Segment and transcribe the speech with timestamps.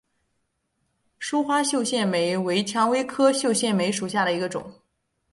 [1.19, 4.81] 疏花绣线梅为蔷薇科绣线梅属下的一个种。